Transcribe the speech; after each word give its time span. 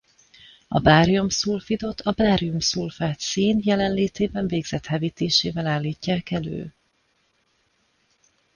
A 0.67 0.79
bárium-szulfidot 0.79 2.01
a 2.01 2.11
bárium-szulfát 2.11 3.19
szén 3.19 3.59
jelenlétében 3.63 4.47
végzett 4.47 4.85
hevítésével 4.85 5.67
állítják 5.67 6.31
elő. 6.31 6.73